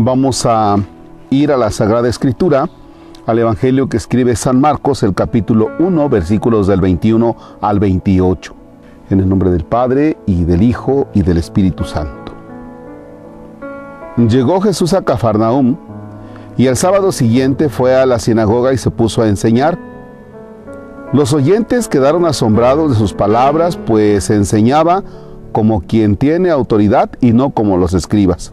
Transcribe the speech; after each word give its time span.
Vamos 0.00 0.46
a 0.46 0.76
ir 1.28 1.50
a 1.50 1.56
la 1.56 1.72
Sagrada 1.72 2.08
Escritura, 2.08 2.70
al 3.26 3.40
Evangelio 3.40 3.88
que 3.88 3.96
escribe 3.96 4.36
San 4.36 4.60
Marcos, 4.60 5.02
el 5.02 5.12
capítulo 5.12 5.70
1, 5.80 6.08
versículos 6.08 6.68
del 6.68 6.80
21 6.80 7.34
al 7.60 7.80
28. 7.80 8.54
En 9.10 9.18
el 9.18 9.28
nombre 9.28 9.50
del 9.50 9.64
Padre, 9.64 10.16
y 10.24 10.44
del 10.44 10.62
Hijo, 10.62 11.08
y 11.14 11.22
del 11.22 11.38
Espíritu 11.38 11.82
Santo. 11.82 12.32
Llegó 14.16 14.60
Jesús 14.60 14.92
a 14.92 15.02
Cafarnaum, 15.02 15.76
y 16.56 16.68
el 16.68 16.76
sábado 16.76 17.10
siguiente 17.10 17.68
fue 17.68 17.96
a 17.96 18.06
la 18.06 18.20
sinagoga 18.20 18.72
y 18.72 18.78
se 18.78 18.92
puso 18.92 19.22
a 19.22 19.28
enseñar. 19.28 19.80
Los 21.12 21.32
oyentes 21.32 21.88
quedaron 21.88 22.24
asombrados 22.24 22.92
de 22.92 22.96
sus 22.96 23.14
palabras, 23.14 23.76
pues 23.76 24.30
enseñaba 24.30 25.02
como 25.50 25.80
quien 25.80 26.16
tiene 26.16 26.50
autoridad 26.50 27.10
y 27.20 27.32
no 27.32 27.50
como 27.50 27.76
los 27.76 27.94
escribas. 27.94 28.52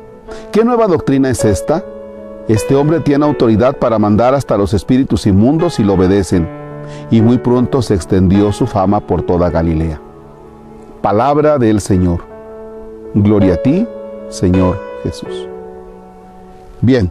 ¿Qué 0.51 0.63
nueva 0.63 0.87
doctrina 0.87 1.29
es 1.29 1.45
esta? 1.45 1.83
Este 2.47 2.75
hombre 2.75 2.99
tiene 2.99 3.25
autoridad 3.25 3.77
para 3.77 3.99
mandar 3.99 4.33
hasta 4.33 4.57
los 4.57 4.73
espíritus 4.73 5.25
inmundos 5.27 5.79
y 5.79 5.83
lo 5.83 5.93
obedecen. 5.93 6.47
Y 7.09 7.21
muy 7.21 7.37
pronto 7.37 7.81
se 7.81 7.93
extendió 7.93 8.51
su 8.51 8.67
fama 8.67 8.99
por 8.99 9.21
toda 9.21 9.49
Galilea. 9.49 9.99
Palabra 11.01 11.57
del 11.57 11.79
Señor. 11.79 12.21
Gloria 13.13 13.55
a 13.55 13.57
ti, 13.57 13.87
Señor 14.29 14.79
Jesús. 15.03 15.47
Bien, 16.81 17.09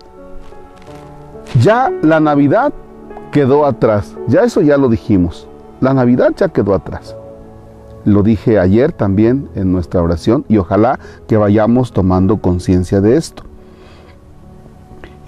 ya 1.60 1.90
la 2.02 2.20
Navidad 2.20 2.72
quedó 3.32 3.66
atrás. 3.66 4.14
Ya 4.26 4.42
eso 4.42 4.60
ya 4.60 4.76
lo 4.76 4.88
dijimos. 4.88 5.46
La 5.80 5.94
Navidad 5.94 6.32
ya 6.36 6.48
quedó 6.48 6.74
atrás. 6.74 7.16
Lo 8.04 8.22
dije 8.22 8.58
ayer 8.58 8.92
también 8.92 9.48
en 9.54 9.72
nuestra 9.72 10.02
oración 10.02 10.44
y 10.48 10.56
ojalá 10.56 10.98
que 11.26 11.36
vayamos 11.36 11.92
tomando 11.92 12.38
conciencia 12.38 13.00
de 13.00 13.16
esto. 13.16 13.42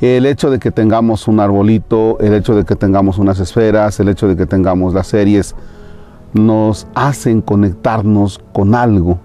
El 0.01 0.27
hecho 0.27 0.51
de 0.51 0.59
que 0.59 0.71
tengamos 0.71 1.29
un 1.29 1.39
arbolito, 1.39 2.19
el 2.19 2.35
hecho 2.35 2.57
de 2.57 2.65
que 2.65 2.75
tengamos 2.75 3.19
unas 3.19 3.39
esferas, 3.39 4.01
el 4.01 4.09
hecho 4.09 4.27
de 4.27 4.37
que 4.37 4.47
tengamos 4.47 4.95
las 4.95 5.07
series, 5.07 5.55
nos 6.33 6.87
hacen 6.95 7.43
conectarnos 7.43 8.41
con 8.53 8.75
algo. 8.75 9.19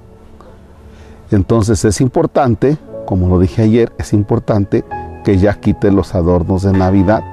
Entonces 1.31 1.83
es 1.85 2.01
importante, 2.01 2.77
como 3.05 3.27
lo 3.27 3.39
dije 3.39 3.63
ayer, 3.63 3.91
es 3.97 4.13
importante 4.13 4.83
que 5.23 5.37
ya 5.37 5.59
quite 5.59 5.91
los 5.91 6.13
adornos 6.15 6.63
de 6.63 6.73
Navidad, 6.73 7.23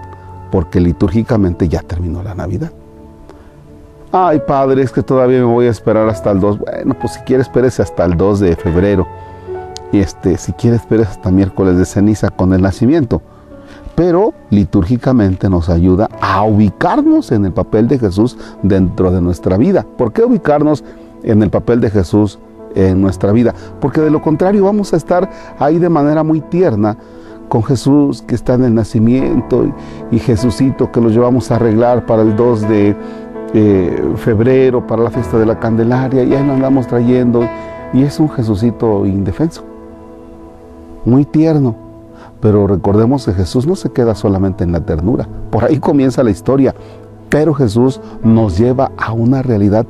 porque 0.50 0.80
litúrgicamente 0.80 1.68
ya 1.68 1.80
terminó 1.80 2.22
la 2.22 2.34
Navidad. 2.34 2.72
Ay, 4.16 4.40
padre, 4.46 4.80
es 4.80 4.92
que 4.92 5.02
todavía 5.02 5.40
me 5.40 5.44
voy 5.44 5.66
a 5.66 5.70
esperar 5.70 6.08
hasta 6.08 6.30
el 6.30 6.38
2. 6.38 6.60
Bueno, 6.60 6.94
pues 7.00 7.14
si 7.14 7.20
quiere 7.22 7.42
espérese 7.42 7.82
hasta 7.82 8.04
el 8.04 8.16
2 8.16 8.38
de 8.38 8.54
febrero. 8.54 9.08
Y 9.90 9.98
este, 9.98 10.36
si 10.38 10.52
quiere 10.52 10.76
espérese 10.76 11.10
hasta 11.10 11.32
miércoles 11.32 11.76
de 11.76 11.84
ceniza 11.84 12.30
con 12.30 12.52
el 12.52 12.62
nacimiento. 12.62 13.22
Pero 13.96 14.32
litúrgicamente 14.50 15.50
nos 15.50 15.68
ayuda 15.68 16.08
a 16.20 16.44
ubicarnos 16.44 17.32
en 17.32 17.44
el 17.44 17.52
papel 17.52 17.88
de 17.88 17.98
Jesús 17.98 18.38
dentro 18.62 19.10
de 19.10 19.20
nuestra 19.20 19.56
vida. 19.56 19.84
¿Por 19.98 20.12
qué 20.12 20.22
ubicarnos 20.22 20.84
en 21.24 21.42
el 21.42 21.50
papel 21.50 21.80
de 21.80 21.90
Jesús 21.90 22.38
en 22.76 23.02
nuestra 23.02 23.32
vida? 23.32 23.52
Porque 23.80 24.00
de 24.00 24.10
lo 24.10 24.22
contrario 24.22 24.64
vamos 24.64 24.92
a 24.92 24.96
estar 24.96 25.28
ahí 25.58 25.80
de 25.80 25.88
manera 25.88 26.22
muy 26.22 26.40
tierna 26.40 26.96
con 27.48 27.64
Jesús 27.64 28.22
que 28.22 28.36
está 28.36 28.54
en 28.54 28.62
el 28.62 28.74
nacimiento 28.74 29.64
y, 29.64 30.16
y 30.16 30.18
Jesucito 30.20 30.92
que 30.92 31.00
lo 31.00 31.08
llevamos 31.08 31.50
a 31.50 31.56
arreglar 31.56 32.06
para 32.06 32.22
el 32.22 32.36
2 32.36 32.68
de 32.68 32.96
eh, 33.56 34.14
febrero 34.16 34.84
para 34.84 35.04
la 35.04 35.10
fiesta 35.10 35.38
de 35.38 35.46
la 35.46 35.60
Candelaria 35.60 36.24
y 36.24 36.34
ahí 36.34 36.44
lo 36.44 36.54
andamos 36.54 36.88
trayendo 36.88 37.48
y 37.92 38.02
es 38.02 38.18
un 38.18 38.28
Jesucito 38.28 39.06
indefenso, 39.06 39.62
muy 41.04 41.24
tierno. 41.24 41.76
Pero 42.40 42.66
recordemos 42.66 43.24
que 43.24 43.32
Jesús 43.32 43.66
no 43.66 43.76
se 43.76 43.90
queda 43.90 44.16
solamente 44.16 44.64
en 44.64 44.72
la 44.72 44.80
ternura, 44.80 45.28
por 45.50 45.64
ahí 45.64 45.78
comienza 45.78 46.24
la 46.24 46.30
historia, 46.30 46.74
pero 47.30 47.54
Jesús 47.54 48.00
nos 48.24 48.58
lleva 48.58 48.90
a 48.96 49.12
una 49.12 49.40
realidad 49.40 49.86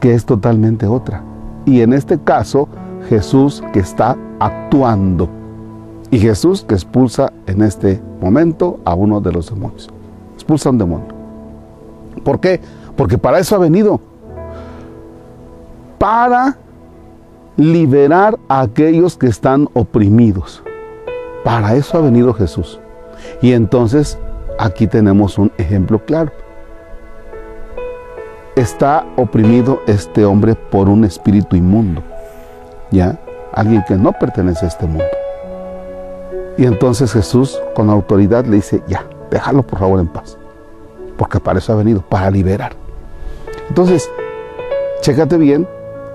que 0.00 0.14
es 0.14 0.24
totalmente 0.24 0.86
otra. 0.86 1.22
Y 1.66 1.82
en 1.82 1.92
este 1.92 2.18
caso, 2.18 2.66
Jesús 3.08 3.62
que 3.74 3.80
está 3.80 4.16
actuando 4.40 5.28
y 6.10 6.18
Jesús 6.18 6.64
que 6.66 6.74
expulsa 6.74 7.30
en 7.46 7.62
este 7.62 8.00
momento 8.22 8.80
a 8.86 8.94
uno 8.94 9.20
de 9.20 9.32
los 9.32 9.50
demonios. 9.50 9.90
Expulsa 10.34 10.70
a 10.70 10.72
un 10.72 10.78
demonio. 10.78 11.17
¿Por 12.20 12.40
qué? 12.40 12.60
Porque 12.96 13.18
para 13.18 13.38
eso 13.38 13.54
ha 13.54 13.58
venido. 13.58 14.00
Para 15.98 16.56
liberar 17.56 18.38
a 18.48 18.60
aquellos 18.60 19.16
que 19.16 19.26
están 19.26 19.68
oprimidos. 19.74 20.62
Para 21.44 21.74
eso 21.74 21.98
ha 21.98 22.00
venido 22.00 22.34
Jesús. 22.34 22.80
Y 23.42 23.52
entonces 23.52 24.18
aquí 24.58 24.86
tenemos 24.86 25.38
un 25.38 25.52
ejemplo 25.58 26.04
claro. 26.04 26.32
Está 28.56 29.06
oprimido 29.16 29.80
este 29.86 30.24
hombre 30.24 30.54
por 30.54 30.88
un 30.88 31.04
espíritu 31.04 31.56
inmundo. 31.56 32.02
¿Ya? 32.90 33.18
Alguien 33.52 33.84
que 33.86 33.94
no 33.94 34.12
pertenece 34.12 34.64
a 34.64 34.68
este 34.68 34.86
mundo. 34.86 35.04
Y 36.56 36.64
entonces 36.64 37.12
Jesús 37.12 37.60
con 37.74 37.90
autoridad 37.90 38.44
le 38.44 38.56
dice, 38.56 38.82
ya, 38.88 39.04
déjalo 39.30 39.62
por 39.62 39.78
favor 39.78 40.00
en 40.00 40.08
paz 40.08 40.37
porque 41.18 41.40
para 41.40 41.58
eso 41.58 41.74
ha 41.74 41.76
venido, 41.76 42.00
para 42.00 42.30
liberar. 42.30 42.72
Entonces, 43.68 44.10
chécate 45.02 45.36
bien 45.36 45.68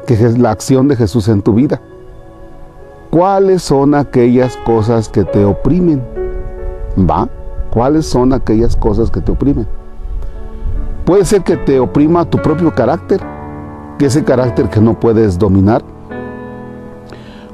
que 0.07 0.15
es 0.15 0.37
la 0.39 0.51
acción 0.51 0.87
de 0.87 0.95
Jesús 0.95 1.27
en 1.27 1.41
tu 1.41 1.53
vida. 1.53 1.79
¿Cuáles 3.11 3.61
son 3.61 3.93
aquellas 3.93 4.57
cosas 4.65 5.07
que 5.07 5.23
te 5.23 5.45
oprimen? 5.45 6.01
¿Va? 6.97 7.29
¿Cuáles 7.69 8.07
son 8.07 8.33
aquellas 8.33 8.75
cosas 8.75 9.11
que 9.11 9.21
te 9.21 9.31
oprimen? 9.31 9.67
Puede 11.05 11.25
ser 11.25 11.43
que 11.43 11.57
te 11.57 11.79
oprima 11.79 12.25
tu 12.25 12.41
propio 12.41 12.73
carácter, 12.73 13.21
que 13.99 14.07
ese 14.07 14.23
carácter 14.23 14.69
que 14.69 14.79
no 14.79 14.99
puedes 14.99 15.37
dominar. 15.37 15.83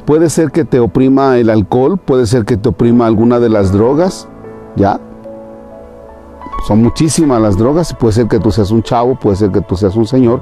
Puede 0.05 0.29
ser 0.29 0.51
que 0.51 0.65
te 0.65 0.79
oprima 0.79 1.37
el 1.37 1.49
alcohol, 1.49 1.97
puede 1.97 2.25
ser 2.25 2.45
que 2.45 2.57
te 2.57 2.69
oprima 2.69 3.05
alguna 3.05 3.39
de 3.39 3.49
las 3.49 3.71
drogas, 3.71 4.27
¿ya? 4.75 4.99
Son 6.67 6.83
muchísimas 6.83 7.41
las 7.41 7.57
drogas 7.57 7.93
puede 7.93 8.13
ser 8.13 8.27
que 8.27 8.39
tú 8.39 8.51
seas 8.51 8.71
un 8.71 8.83
chavo, 8.83 9.15
puede 9.15 9.37
ser 9.37 9.51
que 9.51 9.61
tú 9.61 9.75
seas 9.75 9.95
un 9.95 10.05
señor 10.05 10.41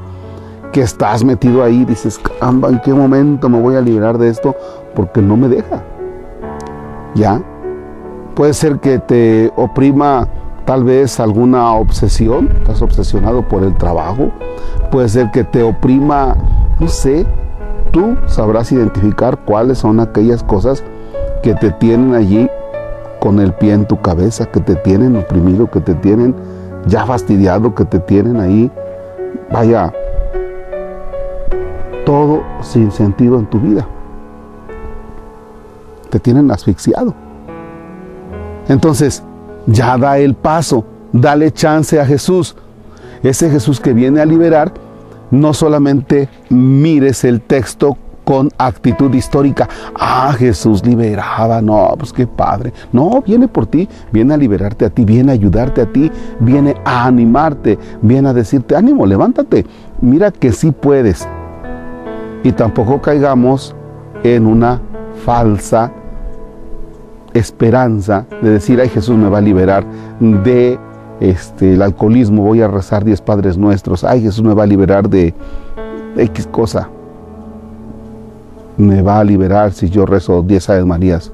que 0.71 0.81
estás 0.81 1.23
metido 1.23 1.63
ahí, 1.63 1.85
dices, 1.85 2.19
caramba, 2.19 2.69
¿en 2.69 2.79
qué 2.81 2.93
momento 2.93 3.49
me 3.49 3.59
voy 3.59 3.75
a 3.75 3.81
liberar 3.81 4.17
de 4.17 4.29
esto? 4.29 4.55
Porque 4.95 5.21
no 5.21 5.37
me 5.37 5.47
deja. 5.47 5.81
¿Ya? 7.15 7.41
Puede 8.35 8.53
ser 8.53 8.79
que 8.79 8.99
te 8.99 9.51
oprima 9.55 10.27
tal 10.65 10.83
vez 10.83 11.19
alguna 11.19 11.71
obsesión, 11.73 12.49
estás 12.59 12.81
obsesionado 12.81 13.47
por 13.47 13.63
el 13.63 13.75
trabajo. 13.75 14.31
Puede 14.91 15.09
ser 15.09 15.31
que 15.31 15.43
te 15.43 15.63
oprima, 15.63 16.35
no 16.79 16.87
sé, 16.89 17.25
tú 17.91 18.17
sabrás 18.27 18.71
identificar 18.71 19.39
cuáles 19.45 19.79
son 19.79 19.99
aquellas 19.99 20.43
cosas 20.43 20.83
que 21.41 21.55
te 21.55 21.71
tienen 21.71 22.13
allí 22.13 22.49
con 23.19 23.39
el 23.39 23.53
pie 23.53 23.73
en 23.73 23.87
tu 23.87 24.01
cabeza, 24.01 24.45
que 24.45 24.59
te 24.59 24.75
tienen 24.75 25.15
oprimido, 25.15 25.69
que 25.69 25.81
te 25.81 25.93
tienen 25.95 26.35
ya 26.85 27.05
fastidiado, 27.05 27.75
que 27.75 27.85
te 27.85 27.99
tienen 27.99 28.39
ahí, 28.39 28.71
vaya, 29.51 29.93
todo 32.05 32.41
sin 32.61 32.91
sentido 32.91 33.37
en 33.39 33.45
tu 33.47 33.59
vida. 33.59 33.85
Te 36.09 36.19
tienen 36.19 36.49
asfixiado. 36.51 37.13
Entonces, 38.69 39.23
ya 39.65 39.97
da 39.97 40.17
el 40.17 40.33
paso, 40.33 40.85
dale 41.11 41.51
chance 41.51 41.99
a 41.99 42.05
Jesús. 42.05 42.55
Ese 43.23 43.49
Jesús 43.49 43.79
que 43.79 43.93
viene 43.93 44.21
a 44.21 44.25
liberar, 44.25 44.73
no 45.31 45.53
solamente 45.53 46.29
mires 46.49 47.23
el 47.25 47.41
texto 47.41 47.97
con 48.27 48.49
actitud 48.57 49.13
histórica. 49.13 49.69
Ah, 49.95 50.35
Jesús 50.37 50.85
liberaba, 50.85 51.61
no, 51.61 51.95
pues 51.97 52.11
qué 52.11 52.27
padre. 52.27 52.73
No, 52.91 53.23
viene 53.25 53.47
por 53.47 53.67
ti, 53.67 53.87
viene 54.11 54.33
a 54.33 54.37
liberarte 54.37 54.83
a 54.83 54.89
ti, 54.89 55.05
viene 55.05 55.31
a 55.31 55.35
ayudarte 55.35 55.79
a 55.79 55.85
ti, 55.85 56.11
viene 56.41 56.75
a 56.83 57.05
animarte, 57.05 57.79
viene 58.01 58.27
a 58.27 58.33
decirte, 58.33 58.75
ánimo, 58.75 59.05
levántate, 59.05 59.65
mira 60.01 60.29
que 60.29 60.51
sí 60.51 60.73
puedes. 60.73 61.25
Y 62.43 62.51
tampoco 62.51 63.01
caigamos 63.01 63.73
en 64.23 64.45
una 64.45 64.81
falsa 65.23 65.93
esperanza 67.33 68.25
de 68.41 68.49
decir, 68.49 68.81
ay 68.81 68.89
Jesús 68.89 69.15
me 69.15 69.29
va 69.29 69.37
a 69.37 69.41
liberar 69.41 69.85
de 70.19 70.77
este, 71.21 71.75
el 71.75 71.81
alcoholismo, 71.81 72.43
voy 72.43 72.59
a 72.59 72.67
rezar 72.67 73.05
diez 73.05 73.21
Padres 73.21 73.57
Nuestros, 73.57 74.03
ay 74.03 74.21
Jesús 74.21 74.43
me 74.43 74.53
va 74.53 74.63
a 74.63 74.67
liberar 74.67 75.07
de 75.07 75.33
X 76.17 76.45
cosa, 76.51 76.89
me 78.77 79.01
va 79.01 79.19
a 79.19 79.23
liberar 79.23 79.73
si 79.73 79.89
yo 79.89 80.05
rezo 80.05 80.43
diez 80.43 80.69
Aves 80.69 80.85
Marías. 80.85 81.31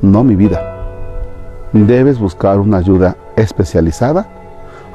No, 0.00 0.22
mi 0.22 0.36
vida. 0.36 0.60
Debes 1.72 2.18
buscar 2.18 2.60
una 2.60 2.78
ayuda 2.78 3.16
especializada, 3.36 4.26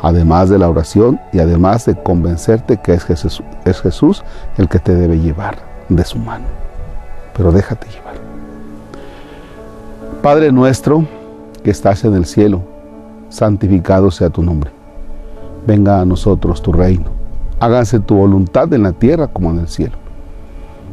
además 0.01 0.49
de 0.49 0.59
la 0.59 0.69
oración 0.69 1.19
y 1.33 1.39
además 1.39 1.85
de 1.85 2.01
convencerte 2.01 2.77
que 2.77 2.93
es 2.93 3.03
Jesús, 3.03 3.43
es 3.65 3.81
Jesús 3.81 4.23
el 4.57 4.69
que 4.69 4.79
te 4.79 4.95
debe 4.95 5.19
llevar 5.19 5.57
de 5.89 6.03
su 6.03 6.17
mano. 6.19 6.45
Pero 7.35 7.51
déjate 7.51 7.87
llevar. 7.89 8.15
Padre 10.21 10.51
nuestro 10.51 11.05
que 11.63 11.71
estás 11.71 12.03
en 12.05 12.13
el 12.13 12.25
cielo, 12.25 12.61
santificado 13.29 14.11
sea 14.11 14.29
tu 14.29 14.41
nombre. 14.41 14.71
Venga 15.65 15.99
a 15.99 16.05
nosotros 16.05 16.61
tu 16.61 16.71
reino. 16.71 17.05
Hágase 17.59 17.99
tu 17.99 18.15
voluntad 18.15 18.71
en 18.73 18.83
la 18.83 18.93
tierra 18.93 19.27
como 19.27 19.51
en 19.51 19.59
el 19.59 19.67
cielo. 19.67 20.06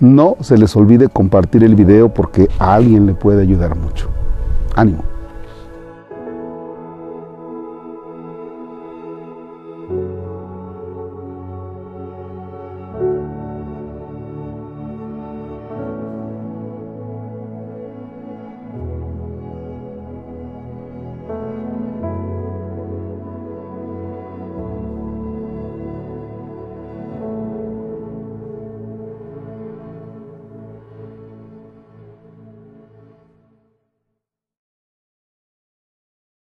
No 0.00 0.36
se 0.40 0.58
les 0.58 0.76
olvide 0.76 1.08
compartir 1.08 1.64
el 1.64 1.74
video 1.74 2.12
porque 2.12 2.48
a 2.58 2.74
alguien 2.74 3.06
le 3.06 3.14
puede 3.14 3.42
ayudar 3.42 3.76
mucho. 3.76 4.08
Ánimo. 4.74 5.15